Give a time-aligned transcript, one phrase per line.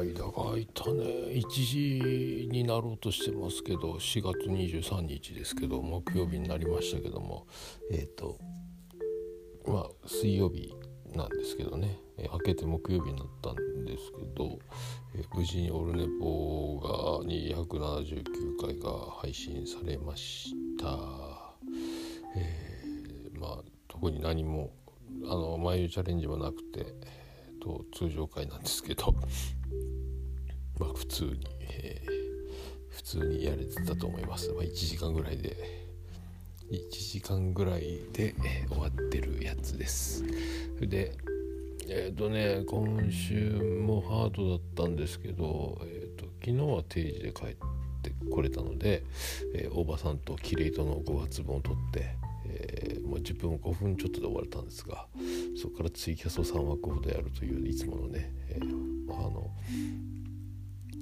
[0.00, 1.04] 間が空いたね。
[1.04, 7.46] 1時になろうとしてますけど4月23日ですけど木曜日になりましたけども
[7.90, 8.38] えっ、ー、と
[9.66, 10.74] まあ水曜日
[11.14, 14.58] なんですけどね、えー、明けて木曜日になったんですけど、
[15.14, 18.24] えー、無事にオルネポが279
[18.60, 18.90] 回が
[19.20, 21.54] 配信されました、
[22.36, 23.58] えー、まあ
[23.88, 24.72] 特に何も
[25.26, 26.86] あの眉チャレンジもなくて、
[27.64, 29.14] と、通常回なんですけど
[30.78, 32.10] まあ普通に、えー、
[32.90, 35.56] 普通にやれてたと思います、まあ、1時間ぐらいで
[36.70, 40.24] 1時間ぐらいで、えー、終わってるやつです。
[40.80, 41.16] で
[41.88, 43.50] えっ、ー、とね今週
[43.82, 47.48] もハードだったんですけど、えーと、昨日は定時で帰っ
[48.02, 49.04] てこれたので、
[49.54, 55.06] えー、大場さんとキレイトの5月分を取って、えー、もう10分5分ちょっとで終われたんですが
[55.56, 59.50] そこからツイキャスを3枠ほどやるといういつものね、えー、あの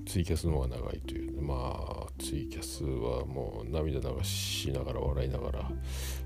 [0.07, 5.71] ツイキャスの方が長いというまあツイキャスはもう涙流しながら笑いながら、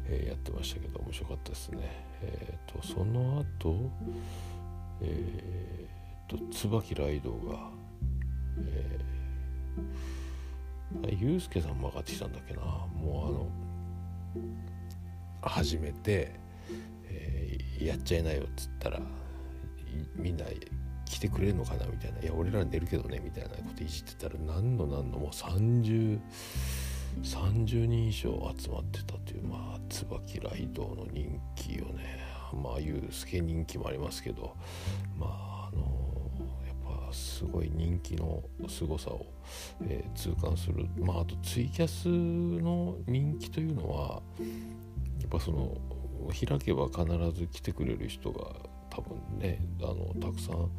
[0.08, 1.78] えー、やってましたけど面白かったですね。
[2.22, 3.90] えっ、ー、とその後
[5.02, 5.86] え
[6.24, 7.70] っ、ー、と椿ライドが
[8.58, 12.62] えー、ゆうすけさんも上がってきたんだっけな。
[12.62, 13.50] もうあの
[15.42, 16.32] 始めて、
[17.80, 19.00] やっちゃいなよっつったら
[20.14, 20.44] みんな
[21.04, 26.20] 来てくれるのかなみたいな「いや俺ら寝るけどね」みたいなこといじってたら何の何のもう3030
[27.22, 32.26] 30人以上集まってたというまあ椿ライドの人気をね。
[32.52, 34.54] まあいうすけ人気もありますけど
[35.18, 35.82] まああの
[36.66, 39.26] やっぱすごい人気の凄さを、
[39.82, 40.86] えー、痛感する。
[40.98, 44.22] まああとツイキャスの人気というのは
[45.20, 45.76] やっぱその
[46.32, 47.04] 開けば必
[47.38, 48.52] ず来てくれる人が
[48.90, 50.70] 多分ねあのたくさん増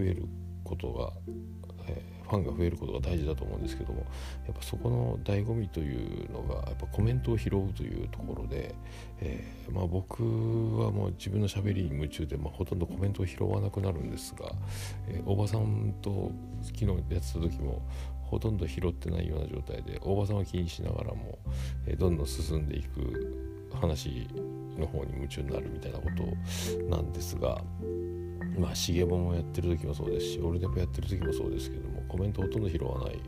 [0.00, 0.26] える
[0.64, 1.12] ことが、
[1.86, 4.00] えー、ファンが増えることが大事だと思うんですけども
[4.46, 8.74] やっぱそこの醍醐味というのがやっぱコメントを拾うというところで、
[9.20, 10.22] えー、まあ、僕
[10.78, 14.52] はもう自分のしゃべりに夢中で、まあ、ほとんどコメントを拾わなくなるんですが、
[15.08, 16.32] えー、おばさんと
[16.62, 17.82] 昨日やってた時も
[18.22, 21.38] ほとんど拾ってないような状態で大場さんは気にしながらも、
[21.86, 24.28] えどんどん進んでいく話
[24.78, 27.62] の方に夢中になるみたいなことなんですが
[28.58, 33.20] まあしげももやってる時もそうですしオールネポやってる時もそうですけどもコメントほとんど拾わない、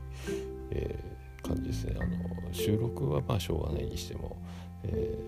[0.70, 1.97] えー、感じですね。
[2.00, 4.36] あの収録はまあしょうがないにしても、
[4.84, 5.19] え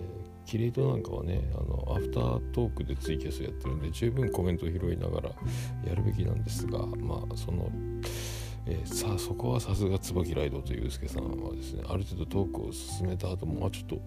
[0.46, 5.30] ー、キレイトなんかはねあのアフタートークでツイキャスやってるんで十分コメントを拾いながら
[5.84, 7.70] やるべきなんですがまあその
[8.66, 14.00] えー、さあそこはさすが椿ライドという介さんはですねある程度トークを進めた後も、まあ、ちょっと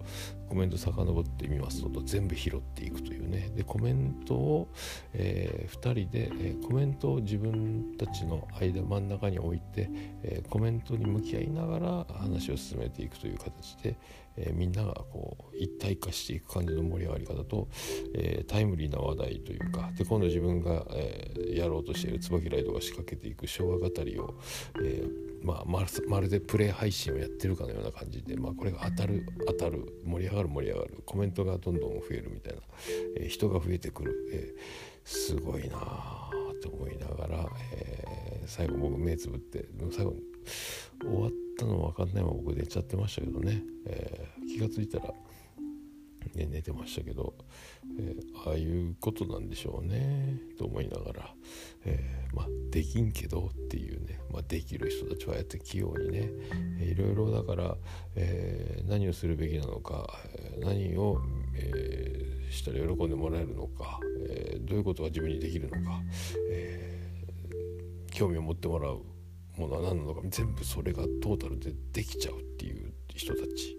[0.48, 3.50] コメント遡ってみますと全部拾っていくというね。
[3.56, 4.68] でコメントを、
[5.12, 9.90] えー、2人で、えー、コメントを自分たちの間真ん中に置いて、
[10.22, 13.96] えー、コメントに向き合いながら話を進めていくという形で、
[14.36, 17.68] え、みんながこう一体化していく感じの盛り上がり方と、
[18.14, 24.34] え、タイムリーな話題というかで今度自分が、え、やろうとしている椿ライドが仕掛けていく昭和語りを、
[24.82, 25.04] え
[25.42, 32.60] まあ、まるでプレイ配信をやってるかのような感じで、まあ、これが当たる当たる盛り上がる盛り上がるコメントがどんどん増えるみたいな、
[33.18, 34.54] え人が増えてくる、え
[35.04, 36.30] すごいなあ
[36.62, 40.14] と思いながら、え最後僕目つぶって最後
[41.02, 45.06] 終わったの分かんないまま僕寝ちゃってましたけどね、えー、気が付いたら、
[46.34, 47.34] ね、寝てましたけど、
[47.98, 50.38] えー、ああいうことなんでしょうね。
[50.58, 51.34] と思いながら、
[51.84, 56.30] えー、まあできんけどっていうね、まあ、できる人たちはやって器用にね、
[56.80, 57.76] えいろいろだから、
[58.16, 60.18] えー、何をするべきなのか、
[60.60, 61.20] 何を、
[61.54, 63.98] えーしたら喜んでもらえるのか、
[64.28, 66.00] えどういうことが自分にできるのか、
[66.50, 67.10] え
[68.12, 69.02] 興味を持ってもらう。
[69.56, 73.78] ものは何なのか全部それがトータルでできちゃうっていう人たち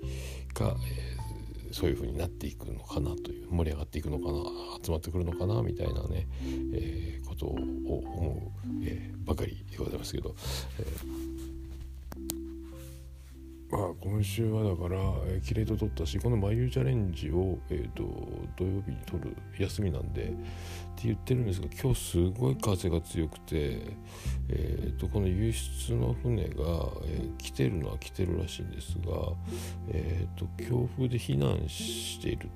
[0.53, 4.39] が、えー、そういう風になっていくのかなという盛り上がっていくのかな
[4.83, 6.27] 集まってくるのかなみたいなね、
[6.73, 10.35] えー、ことを思う、えー、ばかりでございますけど、
[10.79, 11.54] えー
[13.75, 18.03] あ、今週はだから、えー、キレイと取ったしこの眉チャレンジを、えーと、
[18.55, 20.33] 土曜日に取る休みなんでって
[21.03, 23.81] 言ってるんですが今日すごい風が強くて、
[24.49, 26.53] えーと、この輸出の船が、
[27.05, 29.33] えー、来てるのは来てるらしいんですが、
[29.89, 32.49] えーと、強風で避難している。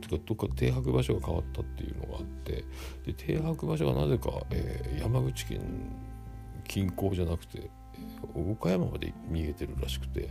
[0.00, 2.64] てかどっか停泊場所が変わったっていうのがあって
[3.04, 5.60] で停泊場所がなぜか、えー、山口県
[6.66, 7.68] 近郊じゃなくて
[8.34, 10.28] 岡山まで逃げてるらしくて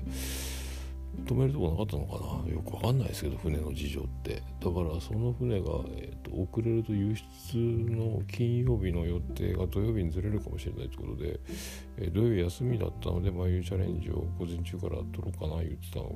[1.25, 2.53] 止めるとこなかったのかな？
[2.53, 4.35] よくわかんないですけど船の事情って。
[4.35, 5.67] だからその船が、
[5.97, 11.39] えーと、遅れると輸出の金曜日の予定が土曜日にずれるかもしれないということで、
[11.97, 16.11] えー、土曜日休みだったので眉チャレンジを午前中から取ろうかな言ってたのが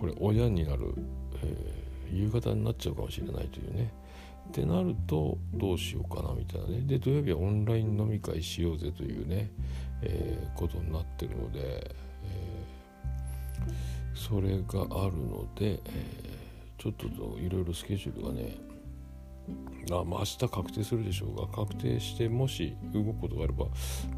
[0.00, 0.94] これ親になる、
[1.42, 3.92] えー、夕方になっちゃうかもしれないというね。
[4.50, 6.80] ってなるとどうしようかなみたいなね。
[6.80, 9.50] で土曜日はオンライン飲み会しようぜというね、
[10.02, 17.06] えー、ことになってるので、えー、それがあるので、えー、ちょっと
[17.38, 18.56] いろいろスケジュールがね
[19.90, 23.66] あまあ、明日確定するでしょうが確定してもし動くことがあれば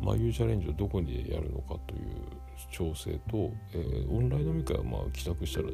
[0.02, 2.11] 眉チャレンジをどこにやるのかという
[2.70, 5.69] 調整と、えー、オンライン飲み会はまあ帰宅したら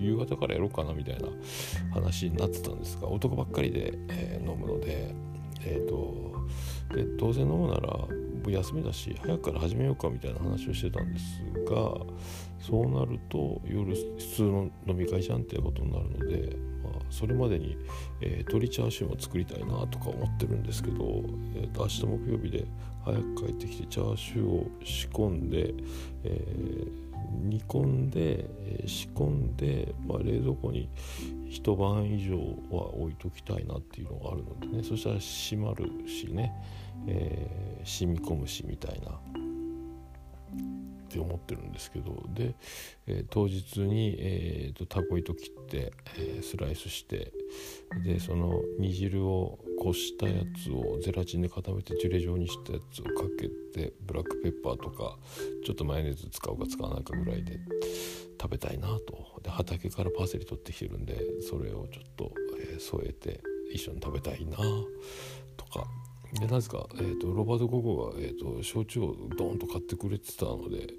[0.00, 1.28] 夕方からやろうかなみたいな
[1.92, 5.14] 話になってたんですが男ばっかりで、えー、飲むので,、
[5.62, 6.32] えーと、
[6.94, 8.08] でどうせ飲むなら
[8.48, 11.94] 休みだし早くから始めようかみたいな話をしてたんですが
[12.58, 17.76] そうなると夜普通の飲み会じゃんっていうことになるので、ま、それまでに、
[18.22, 21.04] えー、鶏チャーシューも作りたいなとか思ってるんですけど、
[21.54, 22.66] えーと、明日木曜日で
[23.04, 25.74] 早く帰ってきてチャーシューを仕込んで、
[26.24, 28.46] えー煮込んで、
[28.82, 30.88] え、仕込んで、まあ、冷蔵庫に
[31.48, 32.36] 一晩以上
[32.76, 34.82] は置いときたいなっていうのがあるのでね。
[34.82, 36.52] そしたら閉まるしね、
[37.06, 39.39] えー、染み込むしみたいな。
[41.10, 42.54] って思ってるんですけどで、
[43.08, 47.32] えー、当日に、えーと、タコ糸切って、えー、スライスして
[48.04, 55.18] でその煮汁をこしたやつをゼラチンで固めてジュレ状にしたやつをかけてブラックペッパーとか
[55.66, 57.58] ちょっとマヨネーズ使うか使わないかぐらいで
[58.40, 59.40] 食べたいなと。
[59.42, 63.40] で畑からパセリ取ってきてるんでそれをちょっと、えー、添えて
[63.72, 64.56] 一緒に食べたいな
[65.56, 65.86] とか
[66.34, 70.94] でなぜか、えーと、ロバート・ゴゴが、えーと、焼酎をドーンと買ってくれてたので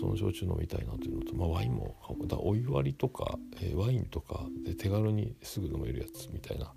[0.00, 6.72] その焼酎飲みたいなというのと、まあ、ワインもだお湯割りとか、えー、ワインとかで手軽にすぐ飲めるやつみたいな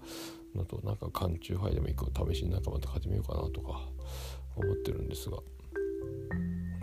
[0.55, 3.81] のとなんか缶チューハイでも一個試しになんかまた始めようかなとか
[4.55, 5.37] 思ってるんですが、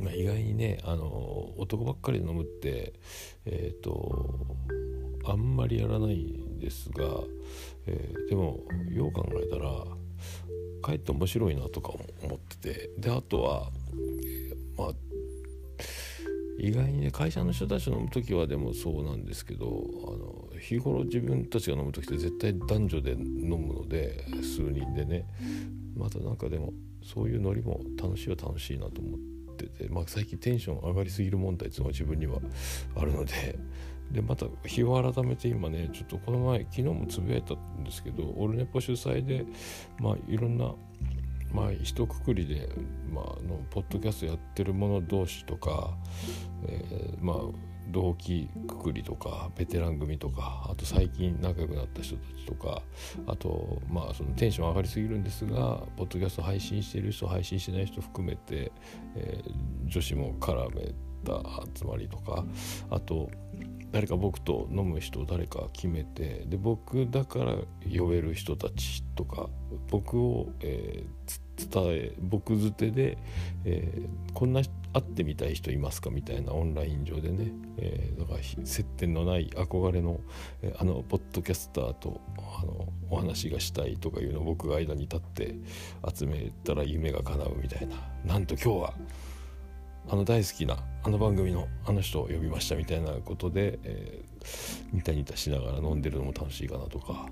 [0.01, 2.95] まあ、意外にねあの男ばっかり飲むって
[3.45, 4.57] えっ、ー、と
[5.29, 7.05] あんまりやらないんですが、
[7.87, 8.61] えー、でも
[8.91, 9.85] よう考えたら
[10.83, 11.91] かえって面白いなとか
[12.23, 12.91] 思ってて。
[12.99, 13.71] であとは、
[14.77, 14.91] まあ
[16.59, 20.11] 意外にね会社の人たち飲む時はでもそうなんですけどあ
[20.57, 25.27] の日頃自分たちが飲む時って絶対男女で飲むので数人でね。
[25.97, 29.21] またなんかでもそういうノリも楽しいは楽しいなと思っ
[29.57, 32.39] てて、まあ、最近テンション上がりすぎる問題っていうのが自分には
[32.95, 33.59] あるので
[34.11, 39.45] でまた日を改めて今ねちょっとこの前昨日もつぶやいたんですけどオルネポ主催で
[39.99, 40.73] まあいろんな
[41.53, 42.69] まあ一括りで、
[43.13, 45.97] まあ、のポッドキャストやってる者同士とか、
[46.67, 47.37] えー、まあ
[47.89, 52.83] 同期くくりとかベテラン組とかあと最近仲良くなった人たちとか
[53.27, 58.73] あとまあそのテンション上がりすぎるんですがポッドキャスト配信してる人配信してない人含めて、
[59.15, 60.93] えー、女子も絡め
[61.25, 61.41] た
[61.79, 62.45] 集まりとか
[62.91, 63.31] あと
[63.93, 67.55] 誰か僕と飲む人を誰か決めてで僕だから
[67.99, 69.49] 呼べる人たちとか
[69.91, 73.17] 僕を、えー、伝え僕づてで、
[73.65, 74.63] えー、こんな
[74.93, 76.11] 会ってみたい人いますか？
[76.11, 80.21] みたいなオンライン上でね、えー、だから接点のない憧れの、
[80.63, 85.55] えー、あのポッドキャスターとあのお話がしたいとかいうのを僕が間に立って
[86.15, 87.97] 集めたら夢が叶うみたいな。
[88.25, 88.95] なんと今日は
[90.09, 97.27] あの大好きなあの番組のあの人を呼びましたみたいなことで、えー、ニタニタしながら飲んでるのも楽しいかなとか。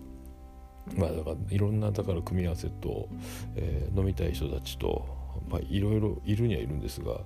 [0.96, 3.08] まあだからいろんなだから組み合わせと、
[3.56, 5.06] えー、飲みたい人たちと
[5.48, 7.20] まあいろいろいるにはいるんですが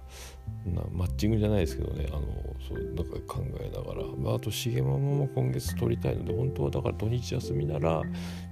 [0.64, 2.20] なマッチングじゃないですけどねあの
[2.68, 8.02] そうなんか考えながら、まあ、あと重ママも今月撮りたいので本当はだから土日休みなら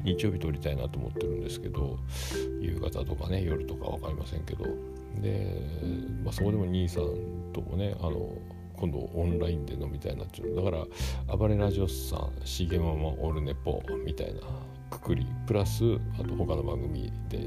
[0.05, 1.99] 日曜日撮りたいなと思ってるんですけど
[2.61, 4.96] 夕方とかね夜とか分かりませんけど。
[5.21, 5.47] で、
[6.25, 8.31] まあ、そこでも兄さんともねあの
[8.75, 10.55] 今度オンラインで飲みたいなっちゅう。
[10.55, 14.41] だから暴れラジオスさんしげままオルネポみたいな
[14.91, 15.27] くくり。
[15.47, 15.85] プラス
[16.19, 17.39] あと他の番組で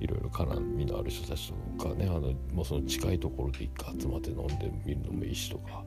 [0.00, 5.84] いろいろ絡みのある人たちとかねあのもうその近いところで一回集まって飲んでみるのもいいしとか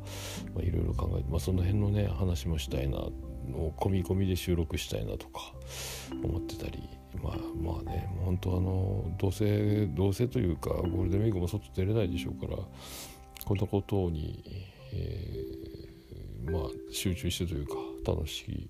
[0.60, 3.00] いろいろ考えて、まあ、その辺のね話もしたいな
[3.50, 5.54] の込み込みで収録したいなとか
[6.24, 6.90] 思ってたり
[7.22, 12.58] まあまあね本当あのどうせどうせというかゴールデンウィークも外出れないでしょうから
[13.46, 14.44] こんなことに、
[14.94, 16.62] えー、まあ
[16.92, 17.76] 集中してというか
[18.06, 18.70] 楽しい、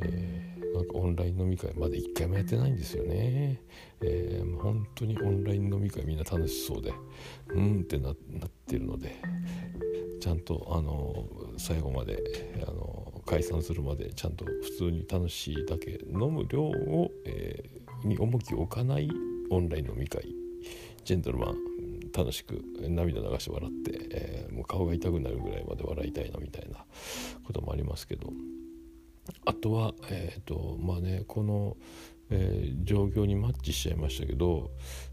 [0.00, 3.60] えー、なんかオンライン飲み会まだ1回もやってないんですよね、
[4.00, 6.92] えー、本当にオンライン飲み会みんな楽しそうで
[7.48, 9.16] うんってなってるので
[10.20, 11.24] ちゃんとあの
[11.58, 12.22] 最後まで
[12.66, 19.10] あの解散するまでちゃんと普通に楽しいだけ飲む量を、えー、に重きを置かない
[19.50, 20.24] オンライン飲み会。
[21.04, 21.56] ジェントルマン
[22.16, 26.84] 楽しく涙流して笑って、えー、もう顔が痛くなるぐらいまで笑いたいなみたいな
[27.44, 28.32] こともありますけど。
[29.44, 31.76] あとはえっ、ー、とまあねこの、
[32.30, 34.70] えー、状況にマッチしちゃいましたけど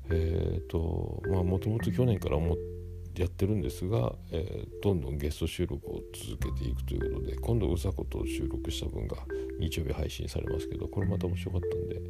[0.10, 2.83] えっ、ー、とまあもともと去年から思って
[3.15, 9.17] やってるんですが、えー、どんどんゲスト収録を続けていくということで今度うさこと収録した分が
[9.60, 12.01] 日曜日配信されますけどこれまた面白かったんで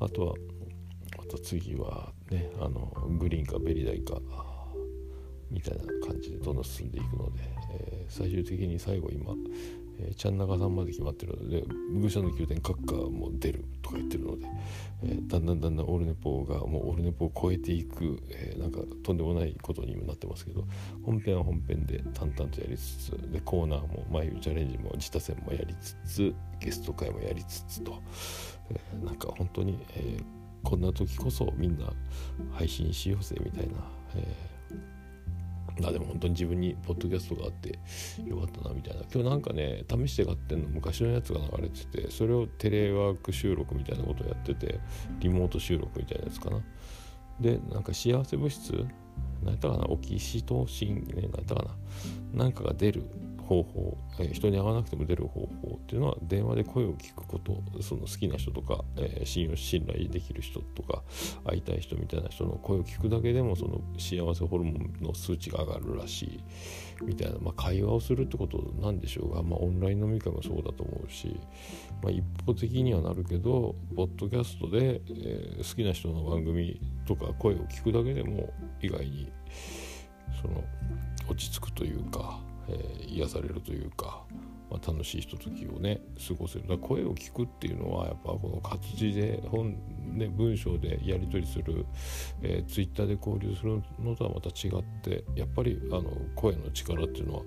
[0.00, 0.34] あとは
[1.16, 4.20] また次はねあのグリーンかベリダイか
[5.50, 7.40] みたいな感じでどんどん進んでいくので、
[7.72, 9.34] えー、最終的に最後今、
[9.98, 14.46] えー、ちゃん中さんまで決まってるので武者の宮殿閣下も出るとか言ってるので、
[15.04, 20.64] えー、だんだんだんだんオールネポがもうオルネポを超えていく、えー、なんかとんでもないことにもなってますけど
[21.04, 28.02] 本編は本編で淡々とやりつつでコーナーも眉チャレンジも自他戦もやりつつゲスト会もやりつつと、
[28.70, 31.92] えー、なんか本当に、えーこんな時こそみんな
[32.52, 33.74] 配信しようぜみたいな、
[34.16, 34.53] えー、
[35.82, 37.78] あでも本当に自分にポッドキャストがあって
[38.24, 39.02] よかったなみたいな。
[39.12, 44.78] 今日なんかね試して買ってんの昔のやつが流れててそれをテレワーク収録みたいなことをやってて
[45.18, 46.60] リモート収録みたいなやつかな。
[47.40, 48.72] でなんか幸せ物質
[49.42, 51.64] 何やったかなオキシトシンね何やったか
[52.34, 53.04] ななんかが出る。
[53.44, 61.02] 方法、え、人に会わなくても出る方法っていうのは電話で声を聞くことその好きな人とか、え、信用信頼できる人とか
[61.44, 66.40] 会いたい人みたいな人の声を聞くだけでもその幸せホルモンの数値が上がるらしい
[67.04, 71.38] みたいな、まあ、会話をするってことなんでしょうが、まあ、オンライン飲み会もそうだと思うし、
[72.02, 79.30] まあ、一方的にはなるけどポッドキャストで、え、好きな人の番組とか声を聞くだけでも意外に
[80.40, 80.64] その
[81.28, 84.24] 落ち着くというかえー、癒されるというか、
[84.70, 86.66] まあ、楽しいひとときをね過ごせる。
[86.66, 89.76] だ声を聞くっていうのはやっぱこの活字で本、
[90.12, 91.86] ね、文章でやり取りする、
[92.42, 97.42] えー、ツイッターで交流するのとはまた違ってやっぱりあの声の力っていうのは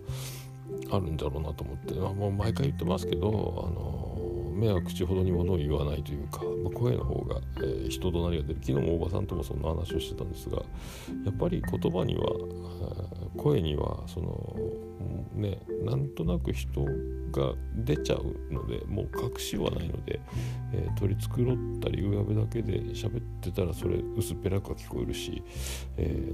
[0.92, 8.60] あるんだろうなと思って、まあ、もう毎回言ってますけど、あの目は口ほどにものを言わないというか、まあ、声の方が、えー、人となりが出る。
[8.62, 12.24] 昨日もおばさんともそんな話をしてたんですがやっぱり言葉には
[13.38, 14.56] 声にはその
[15.34, 16.82] ねなんとなく人
[17.32, 20.20] が出ちゃうのでもう隠しはないので、
[20.74, 25.44] えー、取り繕ったり上辺だけで喋ってたらそれ薄っぺらくは聞こえるし、
[25.98, 26.32] え、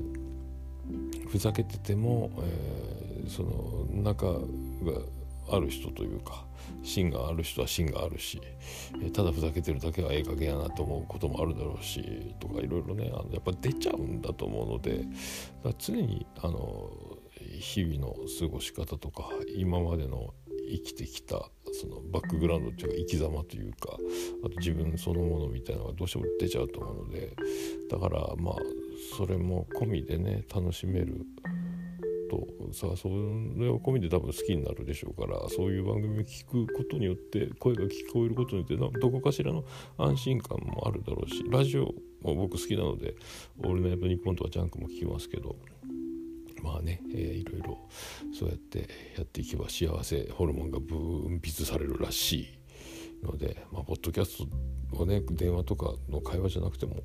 [1.28, 4.40] ふざけてても、え、その中が
[5.50, 6.46] ある人というか
[6.82, 8.42] 芯がある人は芯があるし、
[9.02, 15.06] え、ただふざけてるだけはええ加減やなと思うこともあるだろうしとかいろいろねあのやっぱ出ちゃうんだと思うので
[15.78, 16.90] 常にあの
[17.60, 20.34] 日々の過ごし方とか今までの
[20.70, 23.98] 生きてきたそのバックグラウンドっていうか生き様というか
[24.46, 27.36] あと自分そのものみたいなのがどうしても出ちゃうと思うので
[27.90, 28.56] だからまあ
[29.18, 31.26] それも込みでね楽しめる
[32.30, 39.64] とさあそれを込みで多分好きになるでしょうからそういう番組を聞くことによって声が聞こえることによってどこかしらの
[39.98, 43.16] 安心感もあるだろうしラジオも僕好きなので
[43.64, 45.56] 「オールナイトニッポン」とかジャンクも聞きますけど
[46.62, 47.78] まあね、えー、いろいろ
[48.34, 48.88] そうやって
[49.18, 52.64] やっていけば幸せホルモンが分泌されるらしい。
[53.24, 54.46] ので、まあ、ポッドキャス
[54.92, 57.04] トをね電話とかの会話じゃなくても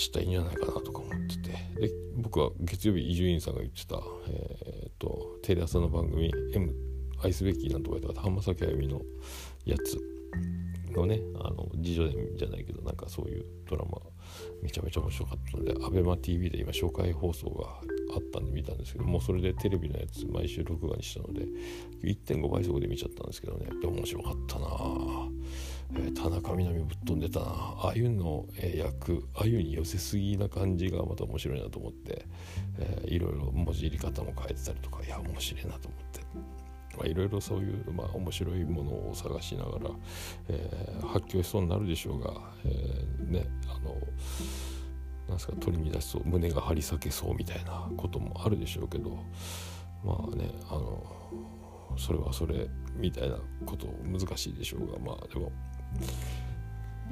[0.00, 1.50] ちったらいいんじゃないかなとか思ってて。
[1.80, 3.96] で僕は月曜日伊集院さんが言ってた、
[4.28, 6.74] えー、っとテレ朝の番組「M
[7.22, 9.00] 愛すべき」なんとか言った浜崎あゆみの
[9.64, 9.98] やつ
[10.92, 13.98] のねあの自助伝じゃないけどなんかそういうドラマ
[14.62, 17.66] めちゃめちゃ面白かったので ABEMATV で今紹介放送が
[18.14, 21.46] あったんで見たんですけどもうそれでテレビのやつ毎週録画にしたので
[22.02, 23.68] 1.5倍速で見ちゃったんですけどね。
[23.80, 25.28] で面白かったなあ
[25.96, 32.26] え、田中みな実ぶっ飛んでたなあゆの、えー、役あゆに寄せすぎな感じがまた面白いなと思って、
[32.78, 36.20] えー、いろいろ文字入り方も変えてたりとかいや面白いなと思って。
[36.96, 39.90] まあ、いろいろそういう、まあ、面白いものを探しながら、
[40.48, 42.32] えー、発狂しそうになるでしょうが、
[42.64, 43.96] えー、ねあの
[45.28, 49.18] なんすか取り乱しそう胸が張り裂けそうみたいなこともあるでしょうけど
[50.04, 51.04] まあねあの
[51.96, 55.52] それはそれみたいなこと難しいでしょうがまあでも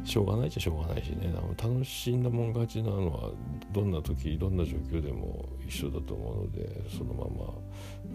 [0.04, 1.32] しょうがないっちゃしょうがないしね。
[1.62, 3.30] 楽しんだもん勝ちなのは
[3.72, 7.52] どんな時どんな状況でも一緒だと思うのでそのまま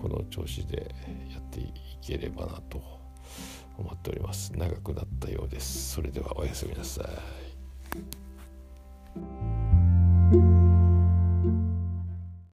[0.02, 0.96] この調子で
[1.32, 2.82] やっていければなと
[3.78, 4.54] 思っております。
[4.56, 5.94] 長くなったようです。
[5.94, 7.08] それではおやすみなさい。